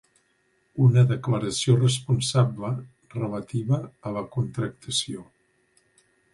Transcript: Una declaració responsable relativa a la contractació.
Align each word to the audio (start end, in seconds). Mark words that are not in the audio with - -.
Una 0.85 1.03
declaració 1.11 1.75
responsable 1.81 2.73
relativa 3.19 3.81
a 4.11 4.17
la 4.19 4.27
contractació. 4.39 5.31